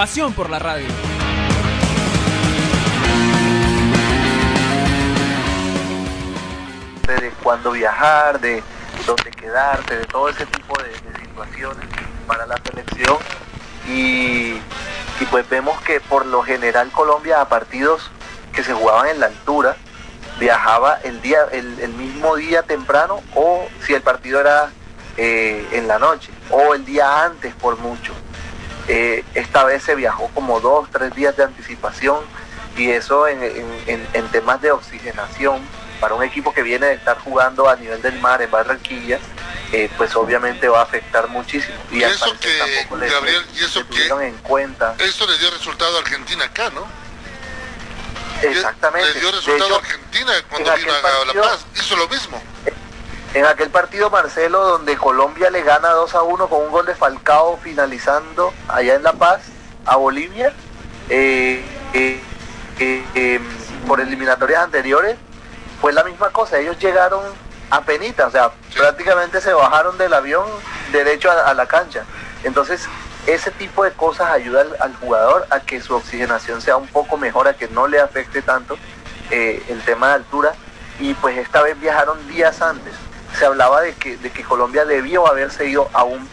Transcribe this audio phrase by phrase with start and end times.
[0.00, 0.86] Pasión por la radio.
[7.06, 8.62] de cuándo viajar, de
[9.04, 11.86] dónde quedarte, de todo ese tipo de, situaciones
[12.26, 13.18] para la selección.
[13.86, 14.58] Y,
[15.30, 18.10] pues vemos que por lo general Colombia a partidos
[18.54, 19.76] que se jugaban en la altura,
[20.38, 24.70] viajaba el día, el, el mismo día temprano o si el partido era
[25.18, 28.14] eh, en la noche o el día antes por mucho.
[28.92, 32.18] Eh, esta vez se viajó como dos, tres días de anticipación
[32.76, 35.60] y eso en, en- en- en temas de oxigenación
[36.00, 39.20] para un equipo que viene de estar jugando a nivel del mar en Barranquilla,
[39.70, 41.76] eh, pues obviamente va a afectar muchísimo.
[41.92, 44.96] Y Y eso que, tampoco le- Gabriel, y eso que- en cuenta.
[44.98, 46.84] Esto le dio resultado a Argentina acá, ¿no?
[48.42, 49.14] Exactamente.
[49.14, 51.66] Le dio resultado hecho, a Argentina cuando vino a La Paz.
[51.76, 52.42] Hizo lo mismo.
[53.32, 56.96] En aquel partido, Marcelo, donde Colombia le gana 2 a 1 con un gol de
[56.96, 59.42] Falcao finalizando allá en La Paz
[59.86, 60.52] a Bolivia,
[61.08, 61.64] eh,
[61.94, 62.20] eh,
[62.80, 63.40] eh, eh,
[63.86, 65.16] por eliminatorias anteriores,
[65.80, 66.58] fue la misma cosa.
[66.58, 67.22] Ellos llegaron
[67.70, 70.44] a penita, o sea, prácticamente se bajaron del avión
[70.90, 72.04] derecho a, a la cancha.
[72.42, 72.88] Entonces,
[73.26, 77.16] ese tipo de cosas ayuda al, al jugador a que su oxigenación sea un poco
[77.16, 78.76] mejor, a que no le afecte tanto
[79.30, 80.52] eh, el tema de altura.
[80.98, 82.92] Y pues esta vez viajaron días antes.
[83.38, 86.28] Se hablaba de que, de que Colombia debió haberse ido a un,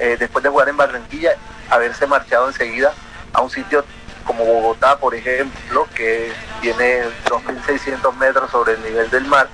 [0.00, 1.36] eh, después de jugar en Barranquilla,
[1.70, 2.92] haberse marchado enseguida
[3.32, 3.84] a un sitio
[4.24, 9.48] como Bogotá, por ejemplo, que tiene 2.600 metros sobre el nivel del mar,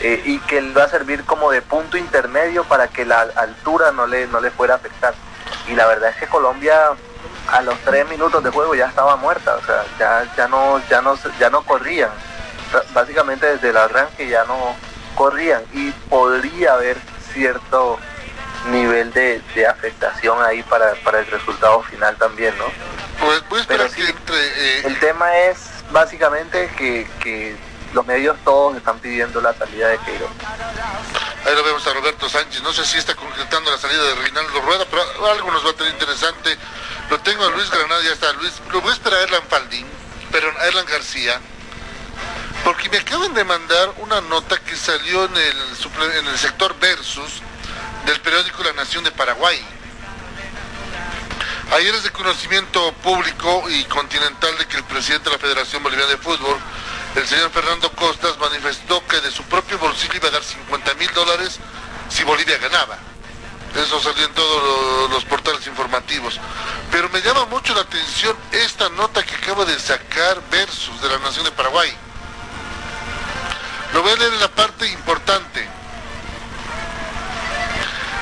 [0.00, 4.06] eh, y que va a servir como de punto intermedio para que la altura no
[4.06, 5.14] le, no le fuera a afectar.
[5.68, 6.90] Y la verdad es que Colombia
[7.50, 11.00] a los tres minutos de juego ya estaba muerta, o sea, ya, ya, no, ya,
[11.00, 12.10] no, ya no corrían.
[12.92, 14.76] Básicamente desde el arranque ya no
[15.18, 16.96] corrían y podría haber
[17.34, 17.98] cierto
[18.70, 22.64] nivel de, de afectación ahí para, para el resultado final también, ¿no?
[23.20, 24.36] Pues esperar Pero que sí, entre.
[24.36, 25.58] eh, El tema es
[25.90, 27.56] básicamente que, que
[27.92, 30.30] los medios todos están pidiendo la salida de Queiroz.
[31.46, 32.62] Ahí lo vemos a Roberto Sánchez.
[32.62, 35.74] No sé si está concretando la salida de Reinaldo Rueda, pero algo nos va a
[35.74, 36.56] tener interesante.
[37.10, 38.52] Lo tengo a Luis Granada, ya está Luis.
[38.72, 39.86] Lo voy a esperar a Erlan Faldín,
[40.30, 41.40] pero a Erlan García.
[42.68, 47.40] Porque me acaban de mandar una nota que salió en el, sector Versus
[48.04, 49.58] del periódico La Nación de Paraguay.
[51.72, 56.10] Ayer es de conocimiento público y continental de que el presidente de la Federación Boliviana
[56.10, 56.58] de Fútbol,
[57.16, 61.10] el señor Fernando Costas, manifestó que de su propio bolsillo iba a dar 50 mil
[61.14, 61.58] dólares
[62.10, 62.98] si Bolivia ganaba.
[63.76, 66.38] Eso salió en todos lo- los portales informativos.
[66.92, 71.18] Pero me llama mucho la atención esta nota que acaba de sacar Versus de la
[71.20, 71.96] Nación de Paraguay.
[73.92, 75.66] Lo voy a leer en la parte importante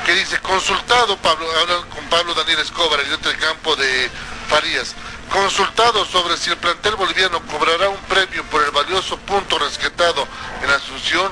[0.05, 4.09] que dice, consultado, Pablo, hablan con Pablo Daniel Escobar, ayudante de campo de
[4.47, 4.95] Farías,
[5.29, 10.25] consultado sobre si el plantel boliviano cobrará un premio por el valioso punto rescatado
[10.63, 11.29] en Asunción,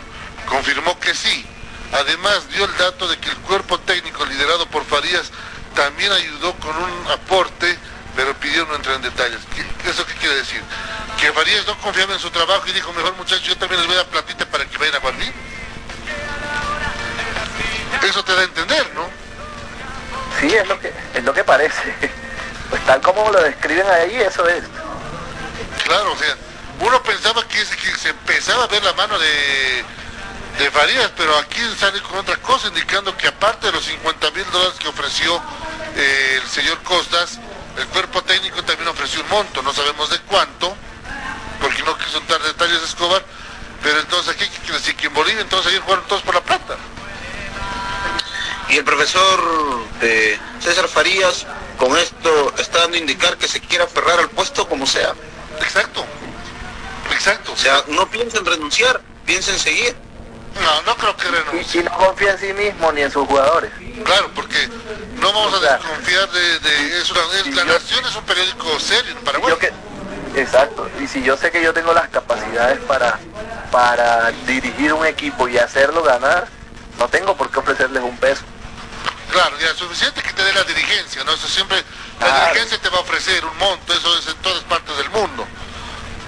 [0.50, 1.46] confirmó que sí.
[1.94, 5.32] Además dio el dato de que el cuerpo técnico liderado por Farías
[5.74, 7.80] también ayudó con un aporte,
[8.16, 9.40] pero pidió no entrar en detalles.
[9.56, 10.62] ¿Qué- ¿Eso qué quiere decir?
[11.20, 13.96] Que Farías no confiaba en su trabajo y dijo, mejor muchachos, yo también les voy
[13.96, 15.34] a dar platita para que vayan a Guardín.
[18.04, 19.10] Eso te da a entender, ¿no?
[20.40, 21.94] Sí, es lo que, es lo que parece.
[22.68, 24.64] Pues tal como lo describen ahí, eso es.
[25.84, 26.36] Claro, o sea,
[26.80, 29.86] uno pensaba que se empezaba a ver la mano de,
[30.58, 34.44] de Farías, pero aquí sale con otra cosa, indicando que aparte de los 50 mil
[34.52, 35.40] dólares que ofreció
[35.96, 37.38] eh, el señor Costas,
[37.78, 40.76] el cuerpo técnico también ofreció un monto, no sabemos de cuánto,
[41.62, 43.24] porque no quiso entrar detalles Escobar,
[43.84, 46.42] pero entonces aquí ¿qué quiere decir que en Bolivia entonces ayer jugaron todos por la
[46.42, 46.78] plata.
[48.70, 51.46] Y el profesor de César Farías
[51.78, 55.14] con esto está dando a indicar que se quiere aferrar al puesto como sea.
[55.62, 56.04] Exacto,
[57.12, 57.54] exacto.
[57.54, 59.96] O sea, no piensa en renunciar, piensa en seguir.
[60.62, 61.82] No, no creo que Y, renuncie.
[61.82, 63.72] y no confía en sí mismo ni en sus jugadores.
[64.04, 64.70] Claro, porque
[65.20, 66.60] no vamos a O sea, desconfiar de...
[66.60, 69.50] de- es una- es- si la yo- Nación es un periódico serio en Paraguay.
[69.52, 69.72] yo que,
[70.40, 70.90] exacto.
[71.02, 73.20] Y si yo sé que yo tengo las capacidades para,
[73.72, 76.48] para dirigir un equipo y hacerlo ganar,
[77.00, 78.44] no tengo por qué ofrecerles un peso.
[79.32, 81.34] Claro, ya suficiente que te dé la dirigencia, ¿no?
[81.34, 81.84] Eso siempre
[82.22, 85.46] La dirigencia te va a ofrecer un monto, eso es en todas partes del mundo.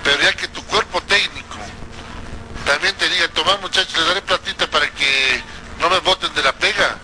[0.03, 1.37] Pero ya que tu cuerpo técnico
[2.67, 5.41] también te diga, tomar muchachos, les daré platita para que
[5.79, 6.95] no me voten de la pega.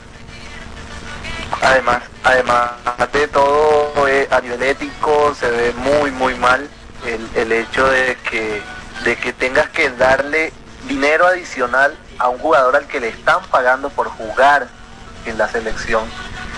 [1.62, 2.71] Además, además
[3.12, 6.69] de todo, eh, a nivel ético se ve muy, muy mal
[7.06, 8.62] el, el hecho de que,
[9.04, 10.51] de que tengas que darle
[10.88, 14.68] dinero adicional a un jugador al que le están pagando por jugar
[15.25, 16.04] en la selección,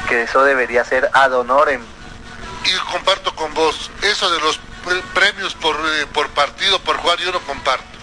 [0.08, 1.82] que eso debería ser ad honorem.
[2.64, 7.20] Y comparto con vos, eso de los pre- premios por, eh, por partido, por jugar,
[7.20, 7.95] yo no comparto.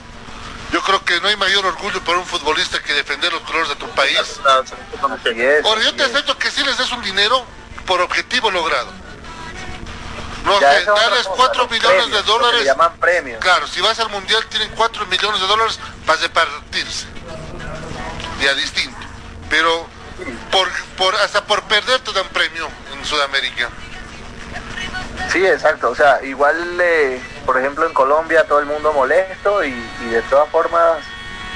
[0.73, 3.77] Yo creo que no hay mayor orgullo para un futbolista que defender los colores de
[3.77, 4.19] tu país.
[5.65, 7.45] Ahora, yo te acepto que sí les des un dinero
[7.87, 8.91] por objetivo logrado.
[10.45, 12.61] No otra darles cosa, 4 los millones premios, de dólares.
[12.61, 13.41] le llaman premios.
[13.41, 17.07] Claro, si vas al mundial tienen 4 millones de dólares para repartirse.
[18.41, 18.97] Ya distinto.
[19.49, 19.87] Pero
[20.51, 23.69] por, por, hasta por perder te dan premio en Sudamérica.
[25.31, 25.91] Sí, exacto.
[25.91, 29.69] O sea, igual, eh, por ejemplo, en Colombia todo el mundo molesto y,
[30.03, 30.99] y de todas formas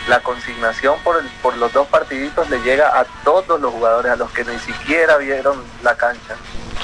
[0.08, 4.16] la consignación por, el- por los dos partiditos le llega a todos los jugadores, a
[4.16, 6.36] los que ni siquiera vieron la cancha.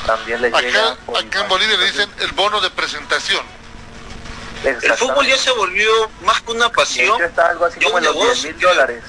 [0.06, 0.58] También llega.
[0.90, 1.48] Acá, por acá en.
[1.48, 3.44] Bolivia le dicen el bono de presentación.
[4.64, 5.90] El fútbol ya se volvió
[6.22, 7.16] más que una pasión.
[7.16, 9.04] hecho, está algo así como en los 10 negocio, mil dólares.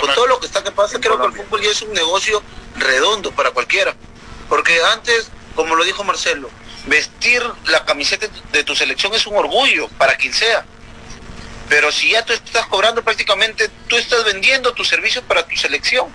[0.00, 1.92] Con todo lo que está que pasa, En creo que el fútbol ya es un
[1.92, 2.42] negocio
[2.76, 3.94] redondo para cualquiera.
[4.48, 6.48] Porque antes, como lo dijo Marcelo,
[6.86, 10.64] vestir la camiseta de tu selección es un orgullo para quien sea.
[11.68, 16.08] Pero si ya tú estás cobrando prácticamente, tú estás vendiendo tus servicios para tu selección.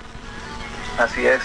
[0.97, 1.41] Así es.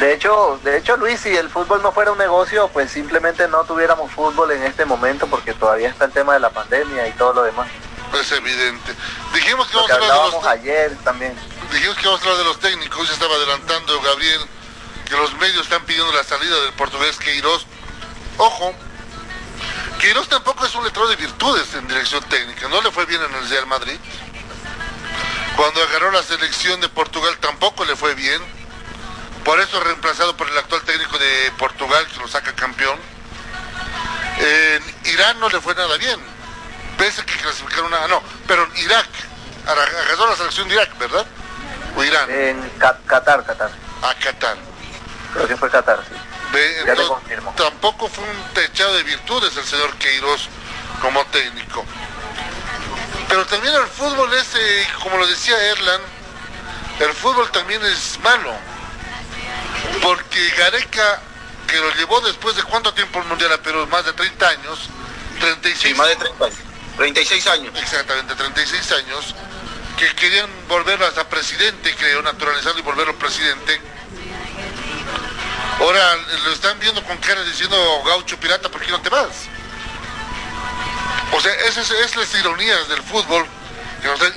[0.00, 3.64] De hecho, de hecho, Luis, si el fútbol no fuera un negocio, pues simplemente no
[3.64, 7.34] tuviéramos fútbol en este momento porque todavía está el tema de la pandemia y todo
[7.34, 7.68] lo demás.
[8.18, 8.94] Es evidente.
[9.34, 11.36] Dijimos que vamos que a hablar de hablábamos los, ayer también.
[11.72, 13.08] dijimos que vamos a hablar de los técnicos.
[13.08, 14.40] Se estaba adelantando Gabriel
[15.06, 17.66] que los medios están pidiendo la salida del portugués Queiroz.
[18.38, 18.72] Ojo,
[19.98, 22.68] Queiroz tampoco es un letrado de virtudes en dirección técnica.
[22.68, 23.98] No le fue bien en el Real Madrid.
[25.56, 28.40] Cuando agarró la selección de Portugal tampoco le fue bien.
[29.44, 32.98] Por eso es reemplazado por el actual técnico de Portugal que lo saca campeón.
[34.38, 36.20] En Irán no le fue nada bien.
[36.96, 38.06] Pese a que clasificaron a...
[38.06, 39.08] No, pero en Irak.
[39.66, 41.26] Agarró la selección de Irak, ¿verdad?
[41.96, 42.30] O Irán.
[42.30, 43.70] En Qatar, Qatar.
[44.02, 44.56] A Qatar.
[45.32, 46.14] Creo que fue Qatar, sí.
[46.52, 47.54] Ve, Ya te entonces, confirmo.
[47.56, 50.48] tampoco fue un techado de virtudes el señor Queiroz
[51.02, 51.84] como técnico.
[53.28, 56.00] Pero también el fútbol es, eh, como lo decía Erlan,
[57.00, 58.52] el fútbol también es malo.
[60.02, 61.20] Porque Gareca,
[61.66, 64.88] que lo llevó después de cuánto tiempo el Mundial a Perú, más de 30 años,
[65.40, 66.58] 36 Sí, más de 30 años.
[66.96, 67.74] 36 años.
[67.80, 69.34] exactamente 36 años,
[69.98, 73.80] que querían volverlo hasta presidente, creo, naturalizarlo y volverlo presidente.
[75.80, 79.48] Ahora lo están viendo con cara diciendo gaucho pirata, ¿por qué no te vas?
[81.32, 83.46] O sea, esas es, las ironías del fútbol.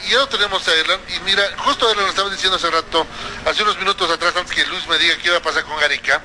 [0.06, 1.00] Y ya lo tenemos a Erlan.
[1.16, 3.06] Y mira, justo Erlan lo estaba diciendo hace rato,
[3.46, 6.22] hace unos minutos atrás, antes que Luis me diga qué iba a pasar con Gareca.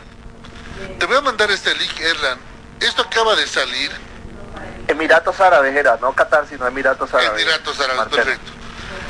[0.98, 2.38] Te voy a mandar este link, Erlan.
[2.80, 3.90] Esto acaba de salir.
[4.88, 7.42] Emiratos Árabes era, no Qatar, sino Emiratos Árabes.
[7.42, 8.52] Emiratos Árabes, perfecto.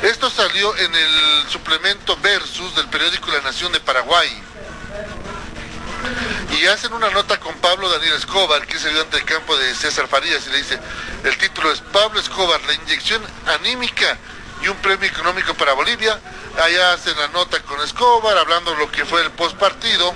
[0.01, 4.43] Esto salió en el suplemento Versus del periódico La Nación de Paraguay.
[6.59, 10.07] Y hacen una nota con Pablo Daniel Escobar, que es ayudante de campo de César
[10.07, 10.79] Farías, y le dice,
[11.23, 14.17] el título es Pablo Escobar, la inyección anímica
[14.63, 16.19] y un premio económico para Bolivia.
[16.59, 20.15] Allá hacen la nota con Escobar, hablando lo que fue el post partido.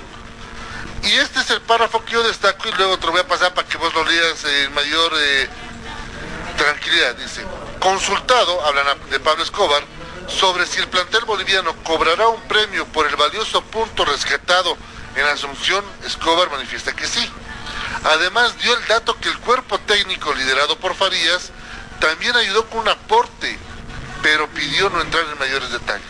[1.04, 3.54] Y este es el párrafo que yo destaco y luego te lo voy a pasar
[3.54, 5.48] para que vos lo leas en mayor eh,
[6.56, 7.14] tranquilidad.
[7.16, 7.46] Dice,
[7.78, 9.84] consultado, hablan de Pablo Escobar,
[10.26, 14.76] sobre si el plantel boliviano cobrará un premio por el valioso punto rescatado
[15.16, 17.30] en Asunción, Escobar manifiesta que sí.
[18.04, 21.50] Además dio el dato que el cuerpo técnico liderado por Farías
[22.00, 23.58] también ayudó con un aporte,
[24.22, 26.02] pero pidió no entrar en mayores detalles.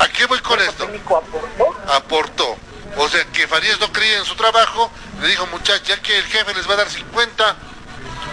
[0.00, 0.84] ¿A qué voy con esto?
[0.84, 1.92] técnico aportó.
[1.92, 2.56] aportó.
[2.96, 4.90] O sea, que Farías no creía en su trabajo,
[5.20, 7.56] le dijo, muchachos, ya que el jefe les va a dar 50,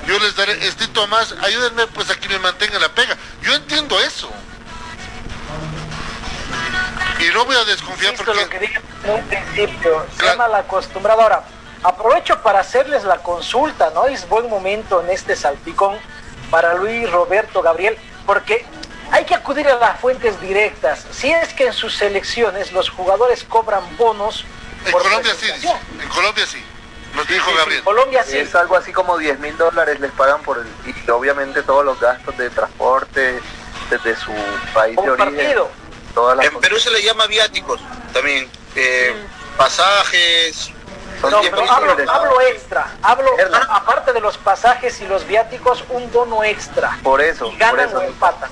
[0.08, 3.18] yo les daré estito más, ayúdenme pues a que me mantenga la pega.
[3.42, 4.30] Yo entiendo eso.
[7.22, 8.44] Y no voy a desconfiar Insisto porque...
[8.46, 10.32] lo que dije en un principio, se Claro.
[10.34, 11.22] llama la acostumbrado.
[11.22, 11.44] Ahora,
[11.84, 14.06] aprovecho para hacerles la consulta, ¿no?
[14.08, 15.98] Es buen momento en este salpicón
[16.50, 18.66] para Luis Roberto Gabriel, porque
[19.12, 21.06] hay que acudir a las fuentes directas.
[21.12, 24.46] Si es que en sus selecciones los jugadores cobran bonos.
[24.86, 25.48] En por Colombia sí.
[26.02, 26.64] En Colombia sí.
[27.16, 27.84] Nos dijo Sí, sí, Gabriel.
[27.84, 28.38] Colombia sí.
[28.38, 30.68] Es algo así como 10 mil dólares les pagan por el...
[30.90, 33.42] Y obviamente todos los gastos de transporte
[33.90, 34.32] desde su
[34.74, 35.36] país de origen.
[35.36, 35.70] partido.
[36.14, 37.82] Todas las En Perú se le llama viáticos
[38.14, 38.50] también.
[38.76, 39.16] Eh,
[39.58, 40.72] pasajes.
[41.22, 43.30] No, pero hablo, hablo extra, hablo
[43.70, 46.98] aparte de los pasajes y los viáticos, un bono extra.
[47.04, 47.52] Por eso.
[47.52, 47.98] Y ganan por eso.
[48.00, 48.50] o empatan.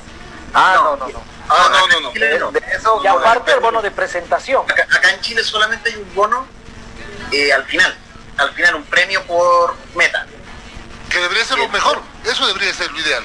[0.53, 1.21] Ah, no, no, no.
[1.49, 2.11] Ah, no, no, no.
[2.11, 4.69] De, de eso, Y aparte el bono de presentación.
[4.69, 6.45] Acá, acá en Chile solamente hay un bono
[7.31, 7.97] eh, al final.
[8.37, 10.27] Al final, un premio por meta.
[11.09, 11.99] Que debería ser lo mejor.
[12.23, 13.23] Eso debería ser lo ideal.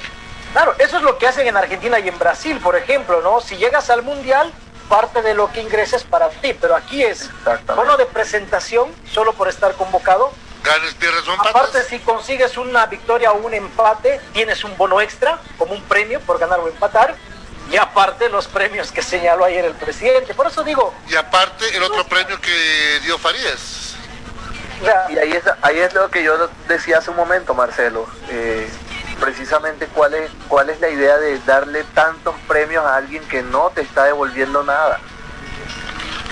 [0.55, 3.41] Claro, eso es lo que hacen en Argentina y en Brasil, por ejemplo, ¿no?
[3.41, 4.53] Si llegas al mundial,
[4.89, 7.29] parte de lo que ingreses para ti, pero aquí es
[7.75, 10.33] bono de presentación solo por estar convocado.
[10.63, 11.57] Ganes, pierdes o empatas.
[11.57, 16.21] Aparte, si consigues una victoria o un empate, tienes un bono extra como un premio
[16.21, 17.17] por ganar o empatar.
[17.73, 20.35] Y aparte los premios que señaló ayer el presidente.
[20.35, 23.97] Por eso digo, Y aparte, el otro premio que dio Farías.
[25.09, 28.07] Y ahí es, ahí es lo que yo decía hace un momento, Marcelo.
[28.29, 28.69] Eh,
[29.21, 33.71] precisamente cuál es, cuál es la idea de darle tantos premios a alguien que no
[33.71, 35.01] te está devolviendo nada.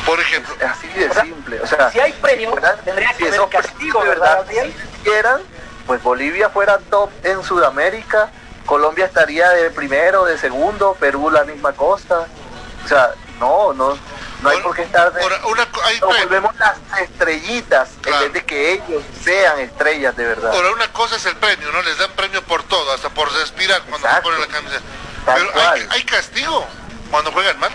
[0.06, 1.60] Por ejemplo, Es así de O sea, simple.
[1.60, 4.44] O sea, si hay premios, tendría que si haber esos castigo, premios de ¿verdad, verdad
[4.46, 4.74] Gabriel?
[4.76, 5.40] existieran,
[5.86, 8.30] pues Bolivia fuera top en Sudamérica,
[8.66, 12.26] Colombia estaría de primero, de segundo, Perú la misma cosa.
[12.84, 13.96] O sea, no, no,
[14.42, 18.26] no hay por qué estar de, una hay nos volvemos las estrellitas Claro.
[18.26, 20.52] en vez de que ellos sean estrellas de verdad.
[20.54, 21.80] ahora una cosa es el premio, ¿no?
[21.82, 24.16] Les dan premio por todo, hasta por respirar cuando Exacto.
[24.16, 24.82] se ponen la camiseta.
[25.24, 26.66] Tal Pero hay, castigo
[27.10, 27.70] cuando juegan mal.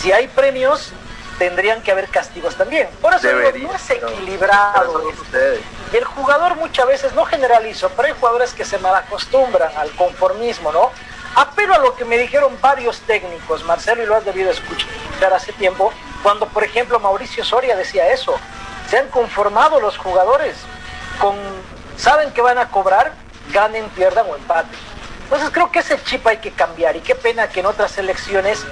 [0.00, 0.92] si hay premios,
[1.38, 2.88] tendrían que haber castigos también.
[3.00, 5.02] Por eso digo, no es equilibrado.
[5.02, 5.98] No.
[5.98, 10.92] El jugador muchas veces, no generalizo, pero hay jugadores que se malacostumbran al conformismo, ¿no?
[11.34, 15.52] Apelo a lo que me dijeron varios técnicos, Marcelo, y lo has debido escuchar hace
[15.52, 18.34] tiempo, cuando, por ejemplo, Mauricio Soria decía eso.
[18.88, 20.56] Se han conformado los jugadores
[21.18, 21.36] con,
[21.96, 23.14] saben que van a cobrar,
[23.52, 24.78] ganen, pierdan o empaten.
[25.24, 28.64] Entonces creo que ese chip hay que cambiar y qué pena que en otras selecciones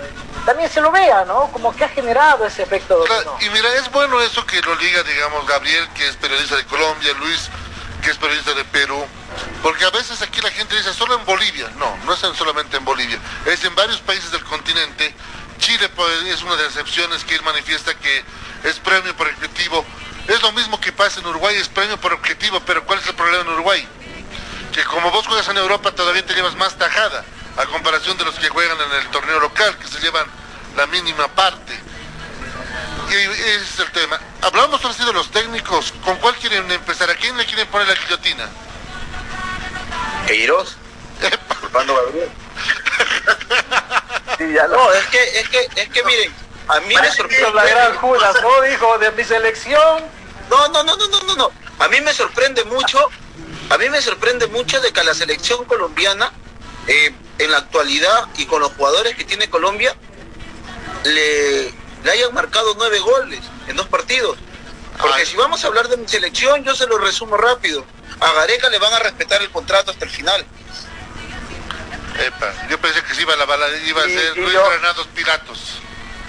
[0.44, 1.50] también se lo vea, ¿no?
[1.52, 5.02] Como que ha generado ese efecto Claro, y mira, es bueno eso que lo diga,
[5.02, 7.48] digamos, Gabriel, que es periodista de Colombia, Luis,
[8.02, 9.06] que es periodista de Perú,
[9.62, 11.68] porque a veces aquí la gente dice solo en Bolivia.
[11.78, 15.14] No, no es en- solamente en Bolivia, es en varios países del continente.
[15.58, 18.24] Chile pues, es una de las excepciones que él manifiesta que
[18.64, 19.84] es premio por objetivo.
[20.26, 23.14] Es lo mismo que pasa en Uruguay, es premio por objetivo, pero ¿cuál es el
[23.14, 23.86] problema en Uruguay?
[24.72, 27.24] Que como vos juegas en Europa todavía te llevas más tajada,
[27.56, 30.26] a comparación de los que juegan en el torneo local, que se llevan
[30.76, 31.78] la mínima parte.
[33.12, 34.18] Ese es el tema.
[34.40, 35.92] Hablamos ahora sí de los técnicos.
[36.04, 37.10] ¿Con cuál quieren empezar?
[37.10, 38.48] ¿A quién le quieren poner la guillotina?
[40.26, 40.76] Queiroz,
[41.60, 42.30] culpando a Gabriel.
[44.38, 46.32] Sí, ya lo- No, es que, es que, es que miren,
[46.68, 47.52] a mí me sorprende.
[47.52, 48.60] La gran Judas, ¿no?
[48.62, 50.04] Dijo, de mi selección,
[50.48, 51.50] No, no, no, no, no, no, no.
[51.78, 53.08] A mí me sorprende mucho,
[53.70, 56.30] a mí me sorprende mucho de que a la selección colombiana,
[56.86, 59.94] eh, en la actualidad y con los jugadores que tiene Colombia,
[61.04, 61.72] le,
[62.04, 64.38] le hayan marcado nueve goles en dos partidos.
[64.98, 65.26] Porque Ay.
[65.26, 67.84] si vamos a hablar de mi selección, yo se lo resumo rápido.
[68.20, 70.44] A Gareca le van a respetar el contrato hasta el final.
[72.18, 74.52] Epa, yo pensé que se iba a, la bala, iba a Y- ser y Luis
[74.52, 75.78] yo- Granados Piratos.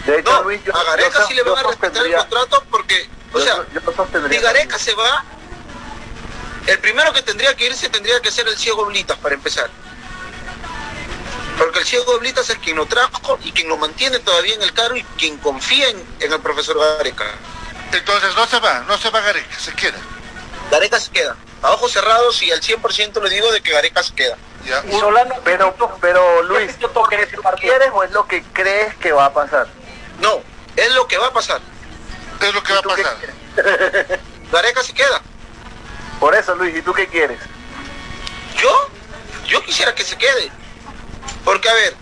[0.05, 2.63] De hecho, No, Luis, yo, a Gareca yo- sí le van a respetar el contrato
[2.71, 4.79] porque, o yo- sea, si Gareca también.
[4.79, 5.23] se va,
[6.67, 9.69] el primero que tendría que irse tendría que ser el ciego Blitas para empezar.
[11.57, 14.73] Porque el ciego Blitas es quien lo trajo y quien lo mantiene todavía en el
[14.73, 17.25] cargo y quien confía en, en el profesor Gareca.
[17.91, 19.97] Entonces no se va, no se va Gareca, se queda.
[20.71, 21.35] Gareca se queda.
[21.61, 24.35] A ojos cerrados y al 100% le digo de que Gareca se queda.
[24.65, 25.35] Ya, y Solano.
[25.43, 28.95] Pero, pero Luis, Yo toqué ¿lo ese que tú quieres o es lo que crees
[28.95, 29.67] que va a pasar?
[30.19, 30.41] No,
[30.75, 31.61] es lo que va a pasar.
[32.41, 34.19] es lo que va a ¿Tú qué pasar.
[34.51, 35.21] Gareca se queda.
[36.19, 37.39] Por eso, Luis, ¿y tú qué quieres?
[38.57, 38.89] Yo,
[39.45, 40.51] yo quisiera que se quede.
[41.45, 41.95] Porque, a ver,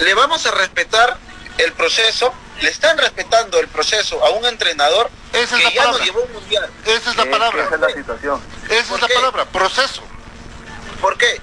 [0.00, 1.18] le vamos a respetar
[1.58, 5.82] el proceso, le están respetando el proceso a un entrenador Esa es que la ya
[5.84, 6.04] palabra.
[6.04, 6.70] llevó un mundial.
[6.84, 7.64] Esa es la palabra.
[7.64, 8.40] Esa es la situación.
[8.68, 9.14] Esa ¿Por es la qué?
[9.14, 10.02] palabra, proceso.
[11.00, 11.40] ¿Por qué?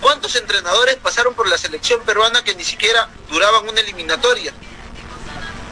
[0.00, 4.52] ¿Cuántos entrenadores pasaron por la selección peruana que ni siquiera duraban una eliminatoria?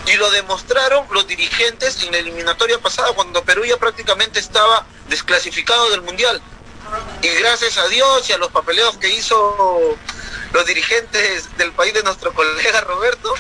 [0.07, 5.91] Y lo demostraron los dirigentes en la eliminatoria pasada, cuando Perú ya prácticamente estaba desclasificado
[5.91, 6.43] del Mundial.
[7.23, 9.97] Y gracias a Dios y a los papeleos que hizo
[10.53, 13.35] los dirigentes del país de nuestro colega Roberto,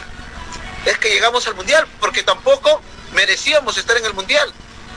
[0.84, 2.80] es que llegamos al Mundial, porque tampoco
[3.12, 4.52] merecíamos estar en el Mundial.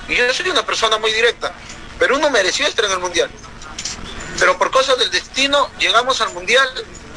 [0.07, 1.53] Y yo soy una persona muy directa.
[1.99, 3.29] Perú no mereció estar en el Mundial.
[4.39, 6.67] Pero por cosas del destino llegamos al Mundial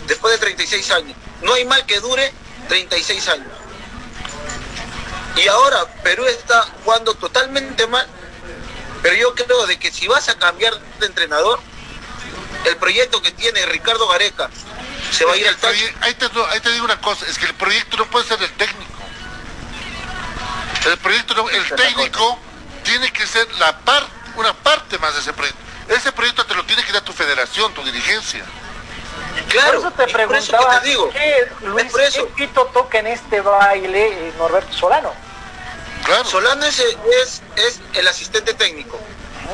[0.06, 1.16] después de 36 años.
[1.42, 2.32] No hay mal que dure
[2.68, 3.49] 36 años.
[5.37, 8.06] Y ahora Perú está jugando totalmente mal.
[9.02, 11.61] Pero yo creo de que si vas a cambiar de entrenador,
[12.64, 14.50] el proyecto que tiene Ricardo Gareca
[15.11, 15.75] se va a ir al El tacho.
[15.75, 18.38] proye- ahí, te, ahí te digo una cosa, es que el proyecto no puede ser
[18.38, 18.90] del técnico.
[20.87, 22.38] El proyecto, no, el técnico
[22.85, 25.61] tiene que ser la parte, una parte más de ese proyecto.
[25.88, 28.45] Ese proyecto te lo tiene que dar tu federación, tu dirigencia.
[29.49, 32.26] Claro, por eso te preguntaba, digo, ¿qué, Luis, por eso.
[32.37, 35.12] ¿qué pito toca en este baile eh, Norberto Solano?
[36.11, 36.29] Claro.
[36.29, 38.99] Solano es, es, es el asistente técnico.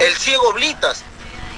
[0.01, 1.03] El ciego Blitas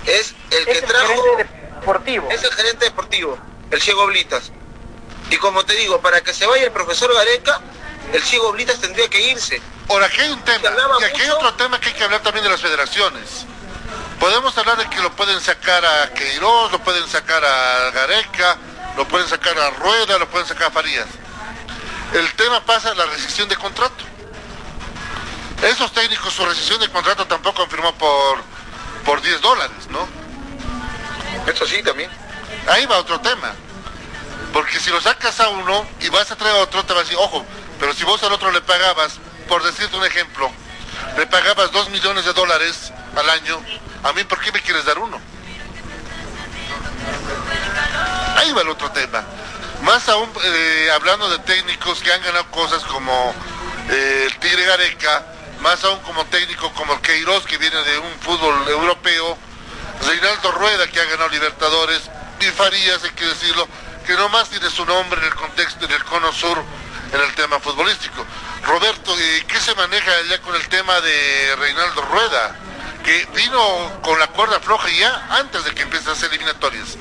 [0.04, 1.12] es el que trajo...
[1.12, 2.28] El gerente deportivo.
[2.32, 3.38] Es el gerente deportivo,
[3.70, 4.50] el ciego Blitas.
[5.30, 7.60] Y como te digo, para que se vaya el profesor Gareca,
[8.12, 9.62] el ciego Blitas tendría que irse.
[9.88, 10.68] Ahora, aquí hay un tema,
[11.00, 13.46] y aquí hay otro tema que hay que hablar también de las federaciones.
[14.18, 18.58] Podemos hablar de que lo pueden sacar a Queiroz, lo pueden sacar a Gareca,
[18.96, 21.06] lo pueden sacar a Rueda, lo pueden sacar a Farías.
[22.14, 24.17] El tema pasa la rescisión de contrato.
[25.62, 28.38] Esos técnicos su rescisión de contrato tampoco firmó por,
[29.04, 30.06] por 10 dólares, ¿no?
[31.50, 32.10] Eso sí también.
[32.68, 33.52] Ahí va otro tema.
[34.52, 37.02] Porque si lo sacas a uno y vas a traer a otro, te va a
[37.02, 37.44] decir, ojo,
[37.78, 40.50] pero si vos al otro le pagabas, por decirte un ejemplo,
[41.16, 43.60] le pagabas 2 millones de dólares al año,
[44.04, 45.20] a mí, ¿por qué me quieres dar uno?
[48.36, 49.24] Ahí va el otro tema.
[49.82, 53.34] Más aún eh, hablando de técnicos que han ganado cosas como
[53.90, 55.24] eh, el Tigre Gareca,
[55.60, 59.36] más aún como técnico como Queiroz que viene de un fútbol europeo,
[60.06, 62.02] Reinaldo Rueda que ha ganado Libertadores,
[62.40, 63.66] y Farías, hay que decirlo,
[64.06, 66.62] que no más tiene su nombre en el contexto del Cono Sur
[67.12, 68.24] en el tema futbolístico.
[68.64, 69.14] Roberto,
[69.46, 72.56] ¿qué se maneja ya con el tema de Reinaldo Rueda?
[73.08, 76.96] que vino con la cuerda floja ya antes de que empiecen las eliminatorias.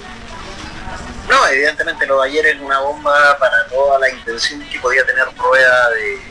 [1.27, 5.25] No, evidentemente lo de ayer es una bomba para toda la intención que podía tener
[5.35, 6.21] Rueda de,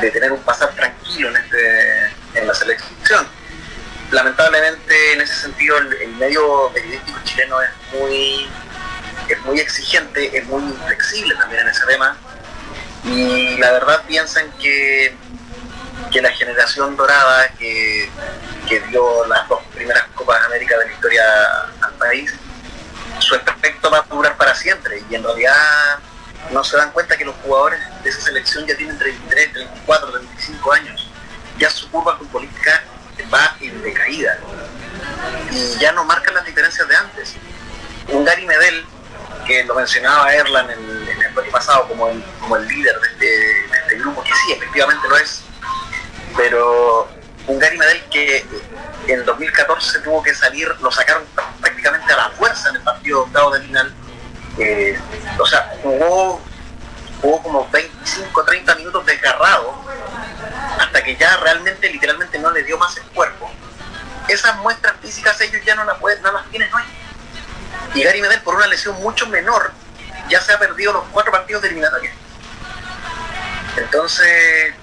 [0.00, 3.26] tener un pasar tranquilo en, este, en la selección.
[4.10, 8.48] Lamentablemente en ese sentido el, medio periodístico chileno es muy,
[9.28, 12.16] es muy exigente, es muy inflexible también en ese tema
[13.04, 15.14] y la verdad piensan que
[16.10, 18.08] que la generación dorada que,
[18.90, 21.22] dio las dos primeras Copas de América de la historia
[21.80, 22.32] al país,
[23.18, 25.98] su efecto va a durar para siempre y en realidad
[26.50, 30.72] no se dan cuenta que los jugadores de esa selección ya tienen 33, 34, 35
[30.72, 31.10] años.
[31.58, 32.82] Ya su curva futbolística
[33.32, 34.38] va en decaída
[35.50, 37.34] y ya no marcan las diferencias de antes.
[38.08, 38.84] Un Gary Medel,
[39.46, 43.26] que lo mencionaba Erlan en, el año pasado como el, como el líder de este,
[43.26, 45.42] de este grupo, que sí, efectivamente lo es,
[46.36, 47.08] pero
[47.46, 48.44] un Gary Medel que
[49.06, 51.24] en 2014 tuvo que salir, lo sacaron
[51.60, 53.94] prácticamente a la fuerza en el partido octavo de final.
[54.58, 54.98] Eh,
[55.38, 56.40] o sea, jugó,
[57.20, 59.84] jugó como 25, 30 minutos desgarrado
[60.78, 63.50] hasta que ya realmente, literalmente no le dio más el cuerpo.
[64.28, 66.82] Esas muestras físicas ellos ya no las, pueden, no las tienen hoy.
[67.94, 69.72] Y Gary Medel, por una lesión mucho menor,
[70.28, 72.12] ya se ha perdido los cuatro partidos de eliminatoria.
[73.76, 74.74] Entonces,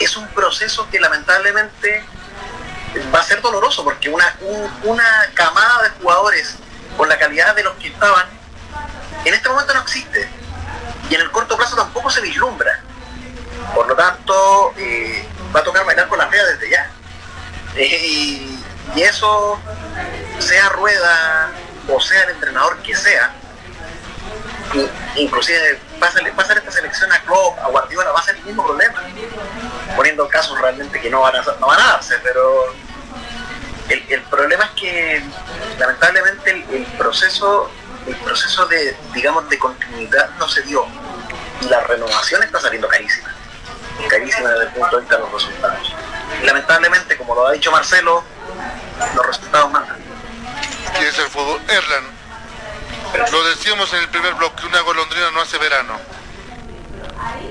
[0.00, 2.04] es un proceso que lamentablemente
[3.14, 4.36] va a ser doloroso porque una,
[4.82, 6.56] una camada de jugadores
[6.96, 8.26] con la calidad de los que estaban
[9.24, 10.28] en este momento no existe
[11.10, 12.80] y en el corto plazo tampoco se vislumbra.
[13.74, 16.90] Por lo tanto, eh, va a tocar bailar con la fea desde ya.
[17.76, 18.58] y,
[18.96, 19.58] eso,
[20.38, 21.50] sea Rueda
[21.88, 23.32] o sea el entrenador que sea,
[25.16, 29.02] inclusive pasa, pasa esta selección a Klopp, a Guardiola, va a ser el mismo problema
[29.96, 32.74] poniendo casos realmente que no van a, no van a darse, pero
[33.88, 35.22] el, problema es que
[35.78, 37.70] lamentablemente el, proceso
[38.06, 40.86] el proceso de digamos de continuidad no se dio
[41.60, 43.34] y la renovación está saliendo carísima
[44.08, 45.94] carísima desde el punto de vista de los resultados
[46.44, 48.24] lamentablemente como lo ha dicho Marcelo
[49.14, 50.02] los resultados mandan
[50.98, 51.60] ¿Qué es el fútbol?
[51.68, 52.04] Erlan
[53.30, 55.98] lo decíamos en el primer bloque una golondrina no hace verano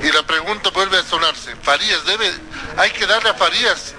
[0.02, 1.56] y la pregunta vuelve a sonarse.
[1.62, 2.32] Farías debe,
[2.78, 3.94] hay que darle a Farías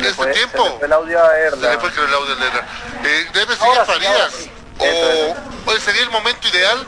[0.00, 0.78] este tiempo.
[0.78, 1.70] Se el audio a Erla.
[1.70, 2.66] Se le fue el audio a Erla.
[3.04, 4.34] Eh, debe seguir Farías.
[4.78, 6.86] O, sería el momento ideal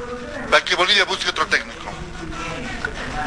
[0.50, 1.84] para que Bolivia busque otro técnico.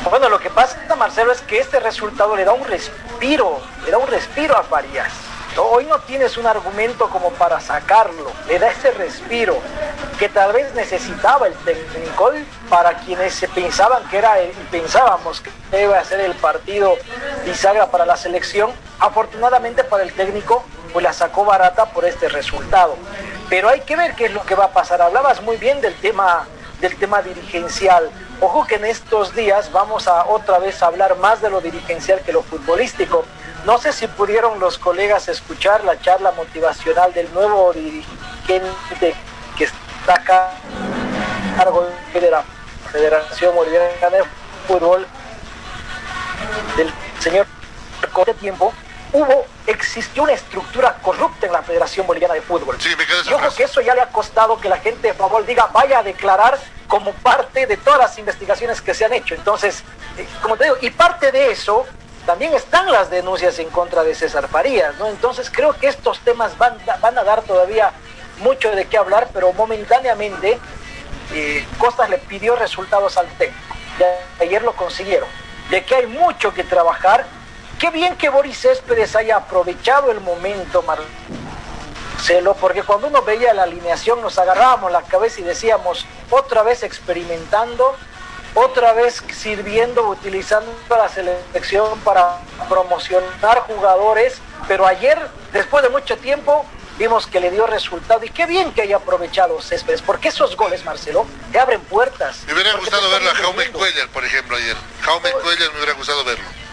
[0.10, 3.98] Bueno, lo que pasa, Marcelo, es que este resultado le da un respiro, le da
[3.98, 5.12] un respiro a Farías.
[5.58, 9.60] Hoy no tienes un argumento como para sacarlo, le da ese respiro
[10.20, 12.32] que tal vez necesitaba el técnico
[12.70, 16.96] para quienes pensaban que era el, pensábamos que iba a ser el partido
[17.44, 18.72] bisagra para la selección.
[19.00, 22.96] Afortunadamente para el técnico, pues la sacó barata por este resultado.
[23.50, 25.02] Pero hay que ver qué es lo que va a pasar.
[25.02, 26.46] Hablabas muy bien del tema
[26.82, 28.10] del tema dirigencial.
[28.40, 32.32] Ojo que en estos días vamos a otra vez hablar más de lo dirigencial que
[32.32, 33.26] lo futbolístico.
[33.66, 39.16] No sé si pudieron los colegas escuchar la charla motivacional del nuevo dirigente
[39.58, 42.44] que está acá a cargo de la
[42.92, 44.24] Federación Boliviana de
[44.68, 45.08] Fútbol,
[46.78, 47.48] del señor,
[48.14, 48.72] con este tiempo
[49.14, 52.80] hubo, existió una estructura corrupta en la Federación Boliviana de Fútbol.
[52.80, 55.46] Sí, me Yo creo que eso ya le ha costado que la gente de favor
[55.46, 59.36] diga, vaya a declarar como parte de todas las investigaciones que se han hecho.
[59.36, 59.84] Entonces,
[60.18, 61.86] eh, como te digo, y parte de eso
[62.26, 65.08] también están las denuncias en contra de César Farías, ¿no?
[65.08, 67.92] Entonces creo que estos temas van, van a dar todavía
[68.40, 70.60] mucho de qué hablar, pero momentáneamente
[71.34, 73.76] eh, Costas le pidió resultados al técnico.
[74.40, 75.28] Ayer lo consiguieron.
[75.70, 77.26] De que hay mucho que trabajar.
[77.80, 83.64] Qué bien que Boris Céspedes haya aprovechado el momento, Marcelo, porque cuando uno veía la
[83.64, 87.96] alineación nos agarrábamos la cabeza y decíamos, otra vez experimentando,
[88.56, 95.20] otra vez sirviendo, utilizando la selección para promocionar jugadores, pero ayer,
[95.54, 96.66] después de mucho tiempo,
[96.98, 100.84] vimos que le dio resultado y qué bien que haya aprovechado Céspedes, porque esos goles,
[100.84, 102.40] Marcelo, te abren puertas.
[102.48, 103.72] Me hubiera gustado verlo a Jaume.
[103.72, 104.76] Cuellar, por ejemplo, ayer.
[105.02, 106.67] Jaume Cuellar me hubiera gustado verlo.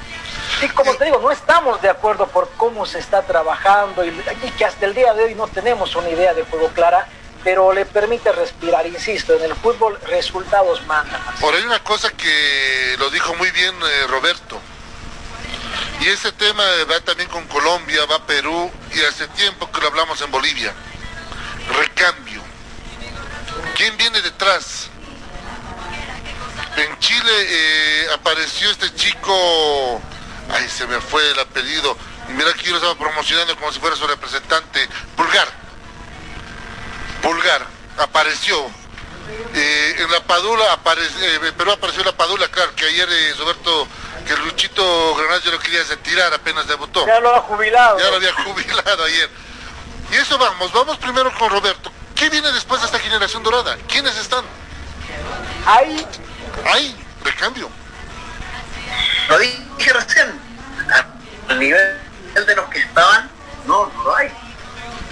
[0.60, 4.10] Sí, como te digo, no estamos de acuerdo por cómo se está trabajando y,
[4.56, 7.06] que hasta el día de hoy no tenemos una idea de juego clara,
[7.42, 11.20] pero le permite respirar, insisto, en el fútbol resultados mandan.
[11.40, 14.60] Por ahí una cosa que lo dijo muy bien eh, Roberto.
[16.00, 20.20] Y ese tema va también con Colombia, va Perú y hace tiempo que lo hablamos
[20.20, 20.72] en Bolivia.
[21.76, 22.42] Recambio.
[23.76, 24.88] ¿Quién viene detrás?
[26.76, 30.00] En Chile eh, apareció este chico,
[30.50, 31.96] ay se me fue el apellido,
[32.28, 35.48] y mira que yo lo estaba promocionando como si fuera su representante, Pulgar.
[37.22, 37.66] Pulgar
[37.98, 38.70] apareció.
[39.54, 43.88] Eh, en la Padula apareció, en Perú apareció la Padula, claro, que ayer eh, Roberto,
[44.26, 47.07] que Luchito Granados ya lo quería retirar apenas debutó.
[47.07, 47.98] Ya lo ha jubilado.
[47.98, 49.30] Ya lo había jubilado ayer.
[50.12, 51.90] Y eso vamos, vamos primero con Roberto.
[52.14, 53.76] ¿Qué viene después de esta generación dorada?
[53.88, 54.44] ¿Quiénes están?
[55.66, 56.07] Ahí
[56.64, 57.68] Ahí, recambio.
[59.28, 59.35] Lo
[59.78, 60.40] dije recién,
[61.48, 62.00] al nivel
[62.34, 63.30] de los que estaban,
[63.66, 64.30] no, no lo hay.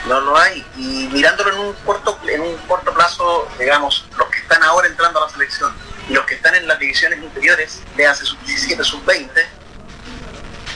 [0.07, 0.67] No lo hay.
[0.77, 5.23] Y mirándolo en un corto, en un corto plazo, digamos, los que están ahora entrando
[5.23, 5.73] a la selección
[6.09, 9.47] los que están en las divisiones inferiores, de hace sub 17, sub 20,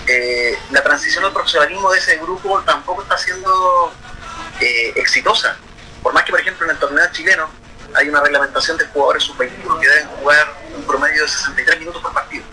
[0.08, 3.92] eh, la transición al profesionalismo de ese grupo tampoco está siendo
[4.60, 5.56] eh, exitosa.
[6.02, 7.50] Por más que, por ejemplo, en el torneo chileno
[7.94, 12.12] hay una reglamentación de jugadores sub-21 que deben jugar un promedio de 63 minutos por
[12.12, 12.44] partido.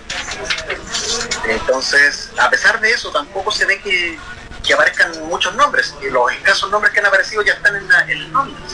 [1.46, 4.18] Entonces, a pesar de eso, tampoco se ve que,
[4.66, 5.94] que aparezcan muchos nombres.
[6.02, 8.74] Y los escasos nombres que han aparecido ya están en, la, en nóminas.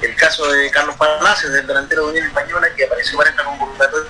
[0.00, 4.08] El caso de Carlos Palacios, del delantero de Unión Española, que apareció para esta convocatoria,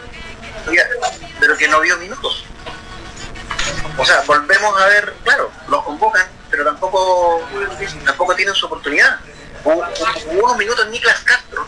[1.40, 2.44] pero que no vio minutos.
[3.96, 7.48] O sea, volvemos a ver, claro, los convocan, pero tampoco,
[8.04, 9.20] tampoco tienen su oportunidad.
[9.62, 9.84] Hubo
[10.42, 11.66] unos minutos Niklas Castro,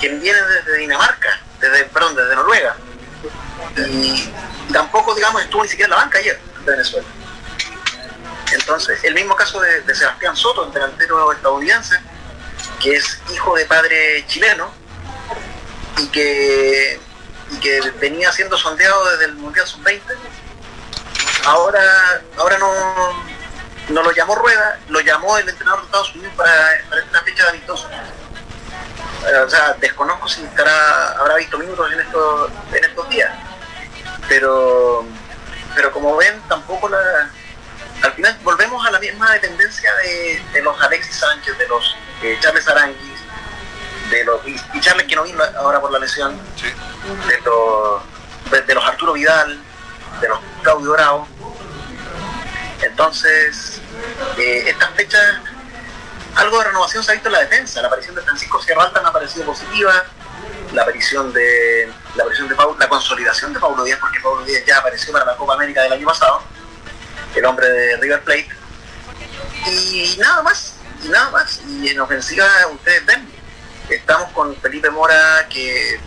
[0.00, 2.76] quien viene desde Dinamarca, desde, perdón, desde Noruega.
[3.76, 4.32] Y
[4.72, 7.06] tampoco, digamos, estuvo ni siquiera en la banca ayer de Venezuela.
[8.52, 12.00] Entonces, el mismo caso de, de Sebastián Soto, el delantero estadounidense,
[12.80, 14.72] que es hijo de padre chileno
[15.98, 17.00] y que,
[17.50, 20.00] y que venía siendo sondeado desde el Mundial Sub-20.
[21.44, 21.82] Ahora,
[22.38, 22.72] ahora no,
[23.90, 26.52] no lo llamó Rueda, lo llamó el entrenador de Estados Unidos para,
[26.88, 27.88] para esta fecha de amistoso.
[29.28, 33.30] Eh, O sea, desconozco si estará, habrá visto minutos en estos, en estos días.
[34.28, 35.04] Pero,
[35.74, 36.98] pero como ven, tampoco la,
[38.02, 42.38] al final volvemos a la misma dependencia de, de los Alexis Sánchez, de los eh,
[42.40, 43.18] Charles Aranguis,
[44.10, 46.66] de los y, y Charles que no vino ahora por la lesión, Sí.
[47.28, 48.02] de los
[48.50, 49.60] de, de los Arturo Vidal,
[50.20, 51.28] de los Claudio Bravo.
[52.82, 53.80] Entonces,
[54.38, 55.22] eh, estas fechas,
[56.36, 57.80] algo de renovación se ha visto en la defensa.
[57.80, 60.04] La aparición de Francisco Sierralta me ha parecido positiva.
[60.72, 64.78] La aparición de la aparición de la consolidación de Paulo Díaz, porque Paulo Díaz ya
[64.78, 66.42] apareció para la Copa América del año pasado,
[67.34, 68.48] el hombre de River Plate.
[69.66, 71.60] Y nada más, y nada más.
[71.66, 73.28] Y en ofensiva ustedes ven,
[73.88, 76.00] estamos con Felipe Mora que,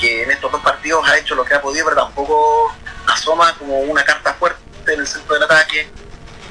[0.00, 2.74] que en estos dos partidos ha hecho lo que ha podido, pero tampoco
[3.06, 4.60] asoma como una carta fuerte
[4.92, 5.90] en el centro del ataque.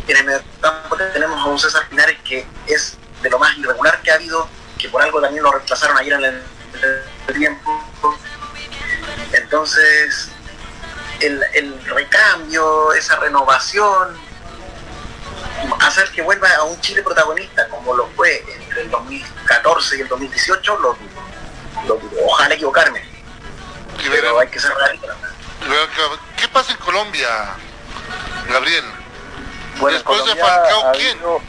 [0.07, 0.41] En el medio
[1.11, 4.89] tenemos a un César Pinares que es de lo más irregular que ha habido, que
[4.89, 6.43] por algo también lo reemplazaron ayer en el,
[7.27, 7.83] el tiempo.
[9.33, 10.29] Entonces,
[11.19, 14.17] el, el recambio, esa renovación,
[15.81, 20.07] hacer que vuelva a un Chile protagonista como lo fue entre el 2014 y el
[20.07, 20.97] 2018, lo,
[21.87, 22.01] lo.
[22.25, 23.03] Ojalá equivocarme,
[24.03, 25.15] Y pero hay que ser realista.
[26.37, 27.27] ¿Qué pasa en Colombia,
[28.49, 28.85] Gabriel?
[29.79, 31.17] Bueno, Después de Falcao, ¿quién?
[31.17, 31.41] habido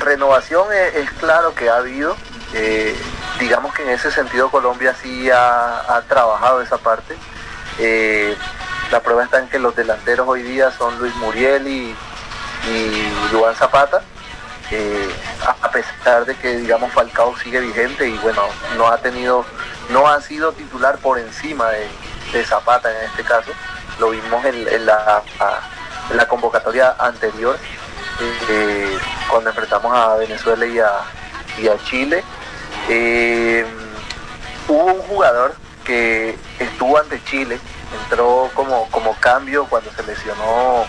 [0.00, 2.16] renovación es, claro que ha habido.
[2.54, 2.96] eh,
[3.38, 7.16] digamos que en ese sentido Colombia sí ha, trabajado esa parte.
[7.78, 8.36] Eh,
[8.90, 11.94] La prueba está en que los delanteros hoy día son Luis Muriel y,
[12.70, 14.02] y Juan Zapata.
[14.70, 15.08] Eh,
[15.62, 18.42] a pesar de que digamos Falcao sigue vigente y bueno
[18.76, 19.46] no ha tenido
[19.88, 23.50] no ha sido titular por encima de, Zapata en este caso
[23.98, 25.22] lo vimos en, la,
[26.28, 27.56] convocatoria anterior
[29.30, 30.90] cuando enfrentamos a Venezuela y a,
[31.60, 32.24] y a Chile.
[32.88, 33.64] Eh,
[34.66, 37.58] hubo un jugador que estuvo ante Chile
[38.04, 40.84] entró como, como cambio cuando se lesionó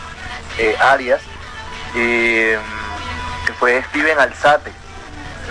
[0.82, 1.22] Arias
[3.60, 4.72] fue Steven Alzate,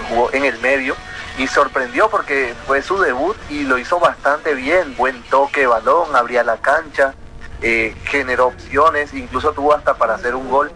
[0.09, 0.97] jugó en el medio
[1.37, 6.43] y sorprendió porque fue su debut y lo hizo bastante bien, buen toque, balón, abría
[6.43, 7.15] la cancha,
[7.61, 10.73] eh, generó opciones, incluso tuvo hasta para hacer un gol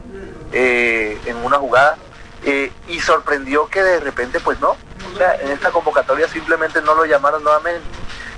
[0.52, 1.96] eh, en una jugada
[2.44, 6.94] eh, y sorprendió que de repente pues no, o sea, en esta convocatoria simplemente no
[6.94, 7.82] lo llamaron nuevamente.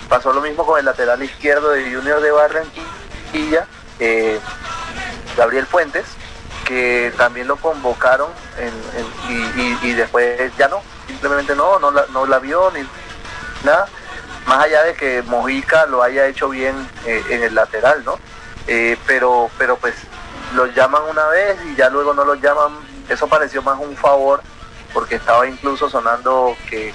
[0.09, 3.67] Pasó lo mismo con el lateral izquierdo de Junior de Barranquilla,
[5.37, 6.05] Gabriel Fuentes,
[6.65, 8.29] que también lo convocaron
[9.83, 12.87] y, después ya no, simplemente no, no la, no la vio ni
[13.65, 13.89] nada,
[14.47, 16.75] más allá de que Mojica lo haya hecho bien
[17.07, 18.19] eh, en el lateral, ¿no?
[18.67, 19.95] Eh, pero, pero pues
[20.55, 22.73] lo llaman una vez y ya luego no lo llaman,
[23.09, 24.41] eso pareció más un favor
[24.93, 26.95] porque estaba incluso sonando que,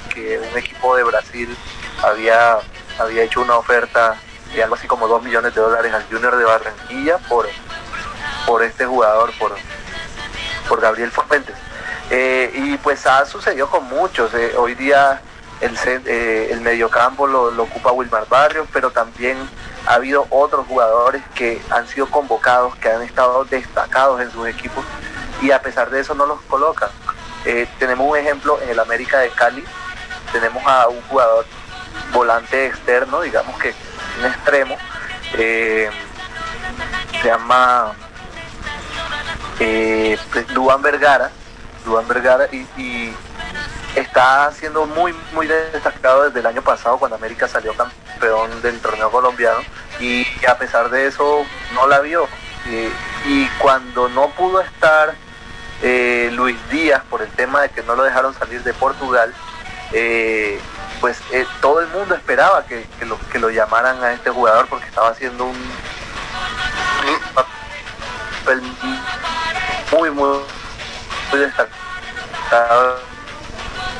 [0.51, 1.55] un equipo de Brasil
[2.01, 2.59] había,
[2.97, 4.15] había hecho una oferta
[4.53, 7.47] de algo así como 2 millones de dólares al Junior de Barranquilla por,
[8.47, 9.55] por este jugador, por,
[10.67, 11.55] por Gabriel Fuentes.
[12.09, 14.33] Eh, y pues ha sucedido con muchos.
[14.33, 15.21] Eh, hoy día
[15.61, 19.37] el, eh, el mediocampo lo, ocupa Wilmar Barrios, pero también
[19.85, 24.83] ha habido otros jugadores que han sido convocados, que han estado destacados en sus equipos
[25.41, 26.89] y a pesar de eso no los colocan.
[27.79, 29.63] tenemos un ejemplo en el América de Cali,
[30.31, 31.45] tenemos a un jugador
[32.13, 33.73] volante externo, digamos que
[34.19, 34.77] un extremo,
[35.31, 35.89] se
[37.23, 37.93] llama
[39.59, 40.17] eh,
[40.53, 41.31] Duan Vergara,
[41.85, 43.13] Duan Vergara y,
[43.95, 49.11] está siendo muy muy destacado desde el año pasado cuando América salió campeón del torneo
[49.11, 49.59] colombiano
[49.99, 52.27] y a pesar de eso no la vio.
[53.25, 55.15] Y cuando no pudo estar
[55.81, 59.33] eh, Luis Díaz por el tema de que no lo dejaron salir de Portugal
[59.93, 60.59] eh,
[60.99, 64.85] pues eh, todo el mundo esperaba que, lo, que lo llamaran a este jugador porque
[64.85, 65.57] estaba haciendo un
[69.91, 70.11] muy, muy,
[71.31, 73.08] muy destacado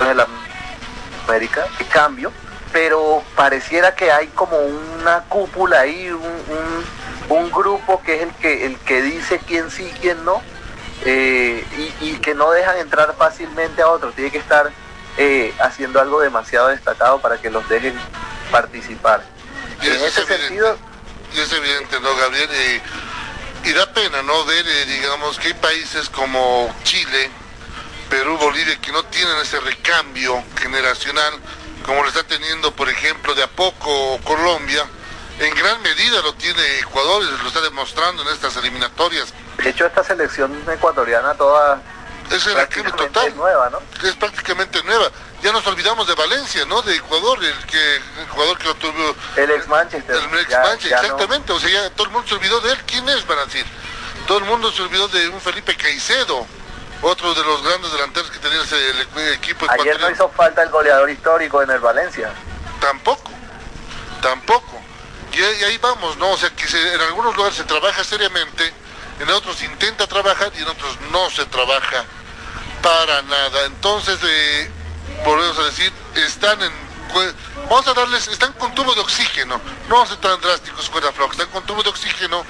[0.02, 0.26] en el
[1.28, 2.32] América, de cambio,
[2.72, 6.86] pero pareciera que hay como una cúpula ahí, un,
[7.30, 10.42] un, grupo que es el que, el que dice quién sí, quién no,
[11.06, 11.66] eh,
[12.02, 14.72] y, que no dejan entrar fácilmente a otros, tiene que estar
[15.18, 17.96] eh, haciendo algo demasiado destacado para que los dejen
[18.52, 19.24] participar.
[19.82, 20.78] Y en ese sentido...
[21.34, 22.50] Y es evidente, ¿no, Gabriel?
[23.64, 27.30] y da pena no ver, eh, digamos, que hay países como Chile,
[28.10, 31.34] Perú, Bolivia, que no tienen ese recambio generacional,
[31.86, 34.86] como lo está teniendo, por ejemplo, de a poco Colombia.
[35.40, 39.34] En gran medida lo tiene Ecuador y lo está demostrando en estas eliminatorias.
[39.58, 41.82] De hecho, esta selección ecuatoriana toda
[42.36, 42.44] es
[42.96, 43.36] total.
[43.36, 43.82] nueva, ¿no?
[44.08, 45.10] Es prácticamente nueva.
[45.42, 46.82] Ya nos olvidamos de Valencia, ¿no?
[46.82, 49.16] De Ecuador, el que jugador que lo tuvo.
[49.36, 50.16] El ex Manchester.
[50.16, 51.54] El ex Manchester, exactamente.
[51.54, 52.80] O sea, ya todo el mundo se olvidó de él.
[52.86, 53.66] ¿Quién es, van a decir?
[54.28, 56.46] Todo el mundo se olvidó de un Felipe Caicedo,
[57.02, 61.10] otro de los grandes delanteros que tenía el equipo Ayer no hizo falta el goleador
[61.10, 62.32] histórico en el Valencia.
[62.80, 63.32] Tampoco,
[64.22, 64.82] tampoco.
[65.32, 66.32] Y, ahí vamos, ¿no?
[66.32, 68.74] O sea, que en algunos lugares se trabaja seriamente,
[69.20, 72.04] en otros se intenta trabajar y en otros no se trabaja
[72.82, 73.66] para nada.
[73.66, 74.72] Entonces, eh,
[75.24, 76.90] volvemos a decir, están en
[77.70, 81.04] vamos a darles, están con tubo de oxígeno, no vamos a ser tan drásticos con
[81.04, 82.44] la flock, están con tubo de oxígeno,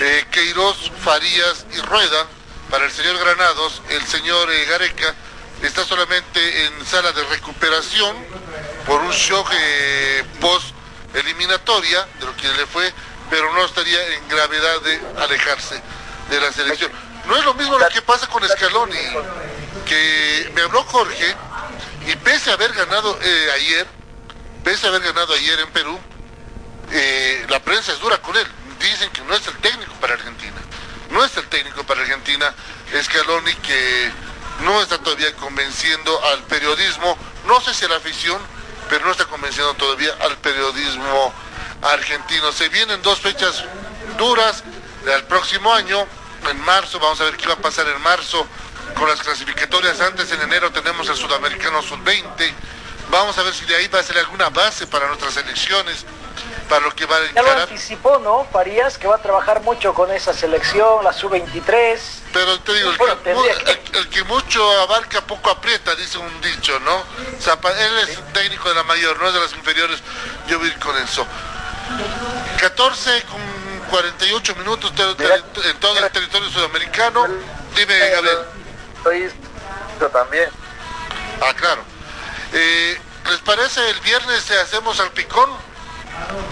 [0.00, 2.26] eh, Queiroz, Farías y Rueda,
[2.70, 5.14] para el señor Granados, el señor eh, Gareca
[5.62, 8.16] está solamente en sala de recuperación
[8.86, 10.74] por un shock eh, post
[11.14, 12.92] eliminatoria de lo que le fue,
[13.28, 15.82] pero no estaría en gravedad de alejarse
[16.30, 16.92] de la selección.
[17.26, 18.98] No es lo mismo lo que pasa con Scaloni,
[19.86, 21.36] que me habló Jorge
[22.06, 23.86] y pese a haber ganado eh, ayer,
[24.64, 25.98] pese a haber ganado ayer en Perú,
[26.92, 28.46] eh, la prensa es dura con él.
[28.80, 30.56] Dicen que no es el técnico para Argentina.
[31.10, 32.54] No es el técnico para Argentina
[33.02, 34.12] Scaloni que
[34.62, 38.40] no está todavía convenciendo al periodismo, no sé si a la afición,
[38.88, 41.32] pero no está convenciendo todavía al periodismo
[41.82, 42.52] argentino.
[42.52, 43.64] Se vienen dos fechas
[44.18, 44.62] duras
[45.04, 46.06] del próximo año,
[46.48, 48.46] en marzo, vamos a ver qué va a pasar en marzo
[48.94, 50.00] con las clasificatorias.
[50.00, 52.52] Antes en enero tenemos el Sudamericano Sub-20.
[53.10, 56.04] Vamos a ver si de ahí va a ser alguna base para nuestras elecciones.
[56.68, 57.60] Para lo que va a Ya lo encarar.
[57.62, 58.46] anticipó, ¿no?
[58.52, 61.98] Farías, que va a trabajar mucho con esa selección, la sub-23.
[62.32, 66.40] Pero te digo, el, Bueno, que, el- el que mucho abarca, poco aprieta, dice un
[66.40, 66.96] dicho, ¿no?
[66.96, 70.00] O sea, pa- él es técnico de la mayor, no es de las inferiores,
[70.46, 71.26] yo voy con eso.
[72.60, 73.40] 14 con
[73.90, 77.26] 48 minutos en todo el territorio sudamericano.
[77.74, 78.38] Dime, Gabriel.
[78.98, 79.30] Estoy
[80.00, 80.48] yo también.
[81.40, 81.82] Ah, claro.
[82.52, 85.50] Eh, ¿Les parece el viernes hacemos al picón?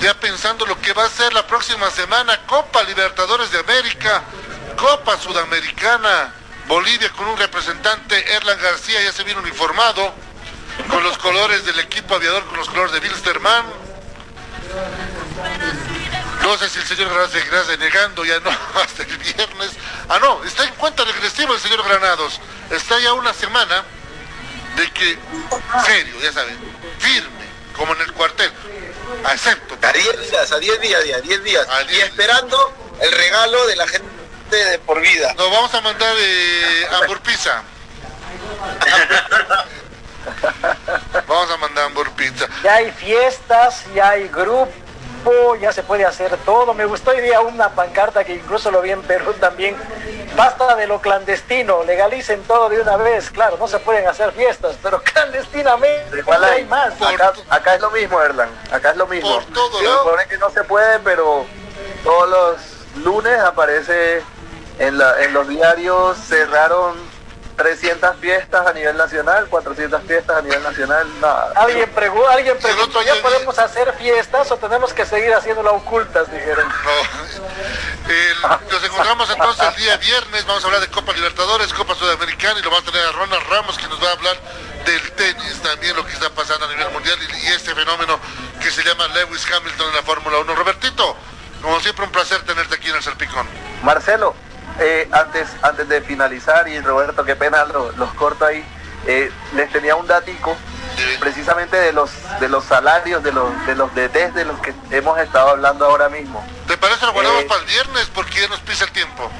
[0.00, 4.22] Ya pensando lo que va a ser la próxima semana, Copa Libertadores de América,
[4.76, 6.32] Copa Sudamericana,
[6.66, 10.12] Bolivia con un representante, Erlan García ya se vino uniformado,
[10.88, 13.66] con los colores del equipo aviador, con los colores de Wilstermann.
[16.42, 18.50] No sé si el señor Granados seguirá denegando, ya no,
[18.82, 19.72] hasta el viernes.
[20.08, 22.40] Ah, no, está en cuenta regresiva el señor Granados.
[22.70, 23.84] Está ya una semana
[24.76, 25.18] de que,
[25.84, 26.56] serio, ya saben,
[26.98, 28.50] firme, como en el cuartel.
[29.24, 29.76] Acepto.
[29.82, 31.68] A 10 días, a 10 días, ya, 10 días.
[31.68, 34.08] A Y 10 esperando el regalo de la gente
[34.50, 35.34] de por vida.
[35.34, 37.62] Nos vamos a mandar eh, Ambur Pizza.
[41.26, 42.46] Vamos a mandar Ambur Pizza.
[42.62, 44.28] Ya hay fiestas, ya hay
[45.60, 46.74] ya se puede hacer todo.
[46.74, 49.76] Me gustó hoy día una pancarta que incluso lo vi en Perú también.
[50.36, 53.30] Basta de lo clandestino, legalicen todo de una vez.
[53.30, 56.94] Claro, no se pueden hacer fiestas, pero clandestinamente Igual hay hay más.
[56.94, 58.48] Por Acá, acá es lo mismo, Erlan.
[58.70, 59.34] Acá es lo mismo.
[59.34, 59.98] Por todo Se lado.
[60.04, 61.44] supone que no se puede, pero
[62.04, 64.22] todos los lunes aparece
[64.78, 66.96] en, la, en los diarios cerraron
[67.58, 71.06] 300 fiestas a nivel nacional, 400 fiestas a nivel nacional.
[71.20, 71.52] Nada.
[71.56, 76.30] Alguien, pregu- alguien preguntó, ¿ya podemos hacer fiestas o tenemos que seguir haciéndolo ocultas?
[76.30, 76.66] Dijeron.
[76.68, 78.08] No.
[78.08, 82.58] El- nos encontramos entonces el día viernes, vamos a hablar de Copa Libertadores, Copa Sudamericana
[82.60, 84.36] y lo vamos a tener a Ronald Ramos que nos va a hablar
[84.86, 88.18] del tenis también, lo que está pasando a nivel mundial y, y este fenómeno
[88.62, 90.54] que se llama Lewis Hamilton en la Fórmula 1.
[90.54, 91.16] Robertito,
[91.60, 93.46] como siempre un placer tenerte aquí en el Salpicón.
[93.82, 94.34] Marcelo,
[94.78, 98.64] eh, antes, antes de finalizar, y Roberto, qué pena lo- los corto ahí,
[99.06, 100.56] eh, les tenía un datico
[101.20, 102.10] precisamente de los
[102.40, 106.08] de los salarios de los de los DTs de los que hemos estado hablando ahora
[106.08, 106.44] mismo.
[106.66, 107.46] ¿Te parece lo guardamos Eh.
[107.48, 108.10] para el viernes?
[108.12, 109.30] Porque ya nos pisa el tiempo.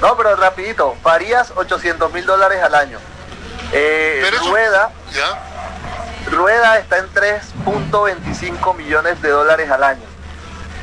[0.00, 2.98] No, pero rapidito, Farías 800 mil dólares al año.
[3.72, 5.38] Eh, Pero eso- Rueda, ¿Ya?
[6.32, 10.02] Rueda está en 3.25 millones de dólares al año.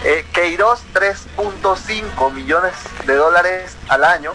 [0.04, 2.74] Eh, Queiroz 3.5 millones
[3.06, 4.34] de dólares al año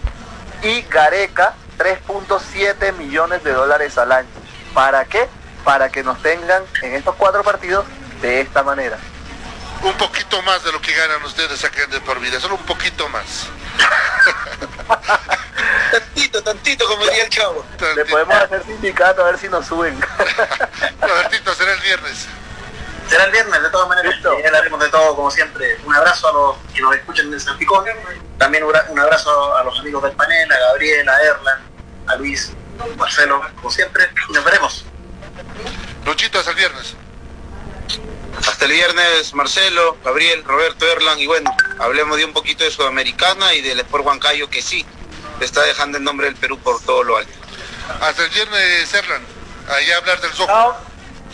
[0.63, 4.29] y Gareca 3.7 millones de dólares al año.
[4.75, 5.29] ¿Para qué?
[5.65, 7.85] Para que nos tengan en estos cuatro partidos
[8.21, 8.99] de esta manera.
[9.83, 12.65] Un poquito más de lo que ganan ustedes acá en De Por Vida, solo un
[12.65, 13.49] poquito más.
[15.91, 17.65] Tantito, tantito, como diría el chavo.
[17.97, 19.99] Le podemos hacer sindicato a ver si nos suben.
[21.01, 22.27] Robertito, será el viernes.
[23.13, 24.15] Será el viernes, de todas maneras.
[24.15, 24.39] Listo.
[24.41, 25.77] Ya hablaremos de todo, como siempre.
[25.85, 27.85] Un abrazo a los que nos escuchan en el San Picón.
[28.39, 31.61] También un, un abrazo a los amigos del panel, a Gabriel, a Erlan,
[32.07, 32.53] a Luis,
[32.97, 34.09] Marcelo, como siempre.
[34.31, 34.87] Y nos veremos.
[36.07, 36.95] Luchito, hasta el viernes.
[38.47, 43.53] Hasta el viernes, Marcelo, Gabriel, Roberto, Erlan, y bueno, hablemos de un poquito de Sudamericana
[43.53, 44.87] y del Sport Huancayo que sí,
[45.39, 47.33] está dejando el nombre del Perú por todo lo alto.
[48.01, 49.23] Hasta el viernes, Erlan.
[49.69, 50.92] Allá hablar del Zoco.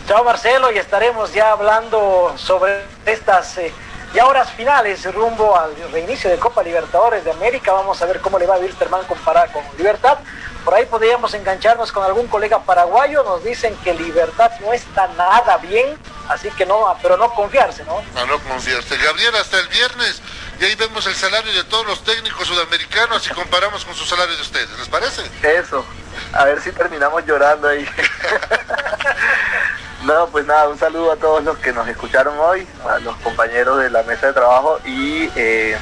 [0.09, 3.71] Chao, Marcelo, y estaremos ya hablando sobre estas eh,
[4.14, 7.73] ya horas finales rumbo al reinicio de Copa Libertadores de América.
[7.73, 10.16] Vamos a ver cómo le va a Wilstermann comparada con Libertad.
[10.64, 13.23] Por ahí podríamos engancharnos con algún colega paraguayo.
[13.23, 15.99] Nos dicen que Libertad no está nada bien,
[16.31, 18.03] así que no, pero no confiarse, ¿no?
[18.18, 18.97] A no confiarse.
[18.97, 20.23] Gabriel, hasta el viernes.
[20.59, 24.35] Y ahí vemos el salario de todos los técnicos sudamericanos y comparamos con su salario
[24.37, 24.71] de ustedes.
[24.79, 25.21] ¿Les parece?
[25.42, 25.85] Eso,
[26.33, 27.87] a ver si terminamos llorando ahí.
[30.04, 33.78] no, pues nada, un saludo a todos los que nos escucharon hoy, a los compañeros
[33.80, 35.76] de la mesa de trabajo y eh,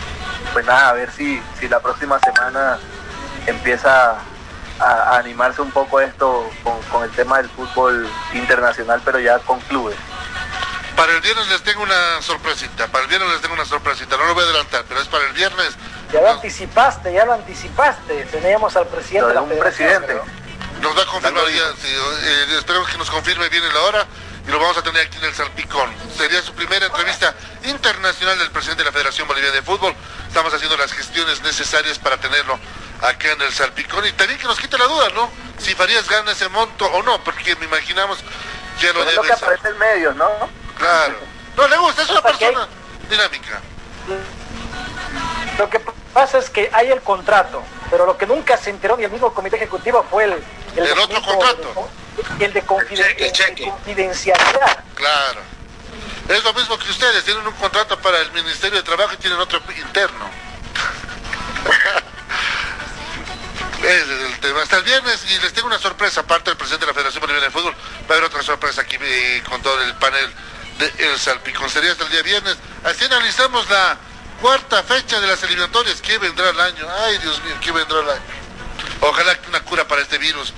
[0.52, 2.78] pues nada, a ver si, si la próxima semana
[3.46, 4.16] empieza
[4.80, 9.38] a, a animarse un poco esto con, con el tema del fútbol internacional, pero ya
[9.40, 9.96] con clubes.
[10.96, 12.86] Para el viernes les tengo una sorpresita.
[12.86, 14.16] Para el viernes les tengo una sorpresita.
[14.16, 15.76] No lo voy a adelantar, pero es para el viernes.
[16.10, 18.24] Ya lo anticipaste, ya lo anticipaste.
[18.32, 20.06] Teníamos al presidente de la un presidente.
[20.06, 20.24] pero-
[20.86, 21.72] nos va a confirmar ya.
[21.82, 24.06] sí, eh, esperemos que nos confirme bien en la hora
[24.46, 25.92] y lo vamos a tener aquí en el Salpicón.
[26.16, 27.34] Sería su primera entrevista
[27.64, 29.94] internacional del presidente de la Federación Boliviana de Fútbol.
[30.28, 32.58] Estamos haciendo las gestiones necesarias para tenerlo
[33.02, 35.30] acá en el Salpicón y también que nos quite la duda, ¿no?
[35.58, 38.18] Si Farías gana ese monto o no, porque me imaginamos
[38.80, 39.44] que lo es lo debe que ser.
[39.44, 40.28] aparece en medios, ¿no?
[40.78, 41.16] Claro.
[41.56, 42.68] No le gusta, es una persona
[43.08, 43.60] dinámica.
[45.58, 45.80] Lo que
[46.12, 49.32] pasa es que hay el contrato, pero lo que nunca se enteró ni el mismo
[49.34, 50.32] comité ejecutivo fue el,
[50.76, 51.88] El otro contrato.
[52.40, 53.64] el de, confiden- cheque, cheque.
[53.64, 54.84] de confidencialidad.
[54.94, 55.40] Claro.
[56.28, 59.38] Es lo mismo que ustedes, tienen un contrato para el Ministerio de Trabajo y tienen
[59.38, 60.28] otro interno.
[63.82, 64.62] Es el tema.
[64.62, 67.46] Hasta el viernes y les tengo una sorpresa, aparte del presidente de la Federación Boliviana
[67.46, 70.32] de Fútbol, va a haber otra sorpresa aquí eh, con todo el panel
[70.78, 71.68] de El Salpicón.
[71.70, 72.56] Sería hasta el día viernes.
[72.84, 73.96] Así analizamos la
[74.40, 76.00] cuarta fecha de las eliminatorias.
[76.00, 76.86] ¿Qué vendrá el año?
[77.04, 78.22] Ay, Dios mío, ¿qué vendrá el año?
[79.00, 80.52] Ojalá que una cura para este virus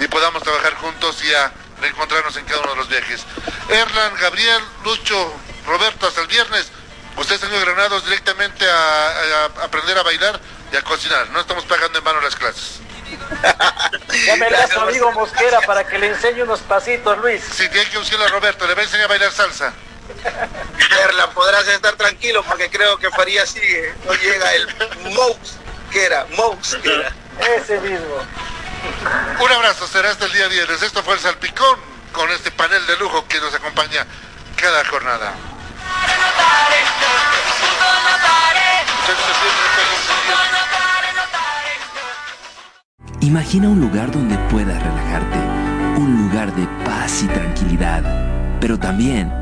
[0.00, 3.24] y podamos trabajar juntos y a reencontrarnos en cada uno de los viajes.
[3.68, 5.34] Erlan, Gabriel, Lucho,
[5.66, 6.70] Roberto, hasta el viernes.
[7.16, 10.40] Ustedes han ido granados directamente a, aprender a bailar
[10.72, 11.28] y a cocinar.
[11.30, 12.80] No estamos pagando en vano las clases.
[14.26, 17.42] Llame a su amigo Mosquera para que le enseñe unos pasitos, Luis.
[17.44, 19.74] Si tiene que buscarle a Roberto, le va a enseñar a bailar salsa.
[21.04, 23.94] Erlan, podrás estar tranquilo porque creo que Faría sigue.
[24.06, 24.66] No llega el
[25.14, 27.12] Mosquera, Mosquera.
[27.56, 28.16] Ese mismo.
[29.40, 30.82] Un abrazo, será hasta el día viernes.
[30.82, 31.78] Esto fue el Salpicón
[32.12, 34.06] con este panel de lujo que nos acompaña
[34.56, 35.34] cada jornada.
[43.20, 45.38] Imagina un lugar donde puedas relajarte,
[46.00, 48.02] un lugar de paz y tranquilidad,
[48.60, 49.41] pero también